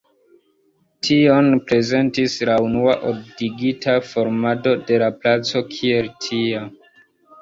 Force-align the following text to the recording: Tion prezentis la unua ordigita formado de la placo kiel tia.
Tion 1.07 1.49
prezentis 1.67 2.37
la 2.49 2.55
unua 2.69 2.95
ordigita 3.11 3.95
formado 4.13 4.75
de 4.89 4.99
la 5.05 5.11
placo 5.23 5.63
kiel 5.77 6.11
tia. 6.27 6.65